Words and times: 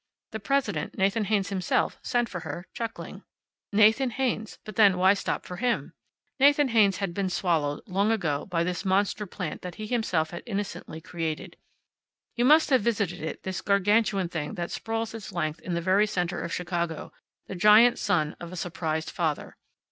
The 0.31 0.39
president, 0.39 0.97
Nathan 0.97 1.25
Haynes 1.25 1.49
himself, 1.49 1.99
sent 2.01 2.27
for 2.27 2.39
her, 2.39 2.65
chuckling. 2.73 3.21
Nathan 3.71 4.09
Haynes 4.09 4.57
but 4.65 4.75
then, 4.75 4.97
why 4.97 5.13
stop 5.13 5.45
for 5.45 5.57
him? 5.57 5.93
Nathan 6.39 6.69
Haynes 6.69 6.97
had 6.97 7.13
been 7.13 7.29
swallowed, 7.29 7.81
long 7.85 8.11
ago, 8.11 8.47
by 8.47 8.63
this 8.63 8.83
monster 8.83 9.27
plant 9.27 9.61
that 9.61 9.75
he 9.75 9.85
himself 9.85 10.31
had 10.31 10.41
innocently 10.47 11.01
created. 11.01 11.55
You 12.35 12.45
must 12.45 12.71
have 12.71 12.81
visited 12.81 13.21
it, 13.21 13.43
this 13.43 13.61
Gargantuan 13.61 14.29
thing 14.29 14.55
that 14.55 14.71
sprawls 14.71 15.13
its 15.13 15.31
length 15.31 15.59
in 15.59 15.75
the 15.75 15.81
very 15.81 16.07
center 16.07 16.41
of 16.41 16.51
Chicago, 16.51 17.13
the 17.45 17.53
giant 17.53 17.99
son 17.99 18.35
of 18.39 18.51
a 18.51 18.55
surprised 18.55 19.11
father. 19.11 19.55